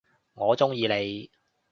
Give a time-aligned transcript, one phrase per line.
[0.33, 1.29] 我中意你！